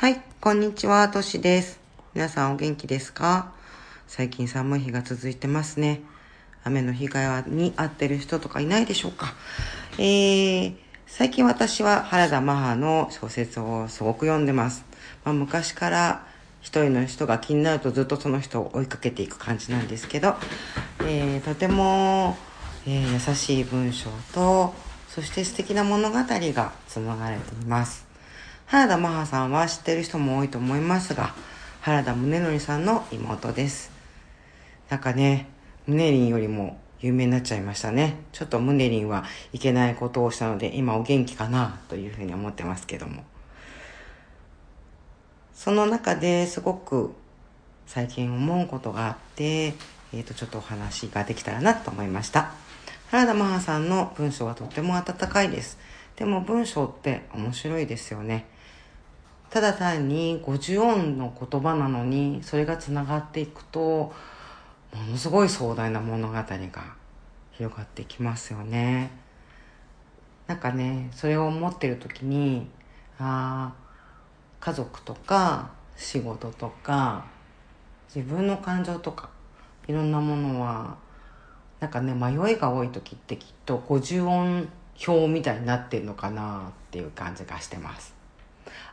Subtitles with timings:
[0.00, 1.80] はい、こんにちは、としです。
[2.14, 3.52] 皆さんお元気ですか？
[4.06, 6.02] 最近寒い日が続いてますね。
[6.62, 9.34] 雨の被害に遭ってる人とかいないでしょうか？
[9.98, 10.74] えー、
[11.08, 14.84] 最近私は原田マハの小説をすごく読んでます。
[15.24, 16.24] まあ、昔から
[16.60, 20.36] 一人の人が気になるとずっとその人を追いかけていく感じなんですけど、
[21.00, 22.38] えー、とても、
[22.86, 24.74] えー、優しい文章と、
[25.08, 28.06] そして素敵な物語が紡がれています。
[28.68, 31.34] 原田マハさんは知ってる人も多いと思いますが、
[31.80, 33.90] 原田宗則さんの妹です。
[34.90, 35.48] なんかね、
[35.86, 38.16] 宗林よりも有名になっちゃいましたね。
[38.32, 43.24] ちょっと宗林はいけないことをしたので、今お元気かなというふうに思ってますけども。
[45.54, 47.14] その中ですごく
[47.86, 52.52] 最近思うことがあって、えっ、ー、と、ちょっとお話ができたらなと思いました。
[53.10, 55.78] 原田マハさんの文章はとっても温かいです。
[56.18, 58.46] でも文章って面白いですよね。
[59.50, 64.12] ただ単に50音の言葉なのにそれがつながっていくとも
[65.10, 66.44] のすごい壮大な物語が
[67.52, 69.10] 広がってきますよね
[70.46, 72.68] なんかねそれを思ってる時に
[73.18, 73.88] ああ
[74.60, 77.24] 家族とか仕事とか
[78.14, 79.30] 自分の感情とか
[79.86, 80.98] いろんなものは
[81.80, 84.68] なんかね迷いが多い時ってきっと50音
[85.06, 88.14] 表みたいになってるのかなっていう感じがしてます。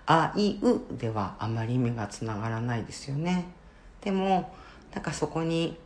[0.08, 3.45] あいうではあまり意味がつながらないですよね。
[4.02, 4.53] でも
[4.94, 5.78] なんかそこに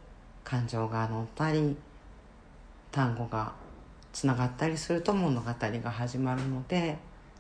[0.43, 1.77] 感情が乗ったり
[2.91, 3.53] 単語が
[4.11, 6.97] つながったりすると物語が始まるので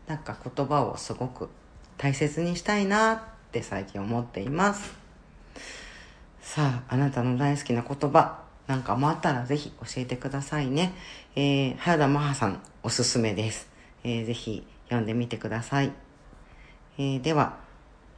[0.07, 1.49] なんか言葉をすごく
[1.97, 3.19] 大切にしたいなっ
[3.51, 4.93] て最近思っています。
[6.41, 8.48] さああなたの大好きな言葉。
[8.69, 10.93] なんかもあったらぜひ教えてくださいね、
[11.35, 13.67] えー、原田マハさんおすすめです、
[14.05, 15.91] えー、ぜひ読んでみてください
[17.01, 17.57] えー、では、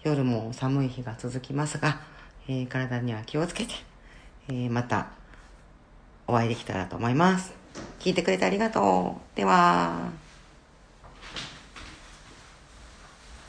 [0.04, 2.02] 夜も寒い日が続きますが、
[2.48, 3.74] えー、体には気をつけて、
[4.50, 5.12] えー、また
[6.26, 7.54] お会いできたらと思います。
[8.00, 9.38] 聞いてくれてありがとう。
[9.38, 10.21] では。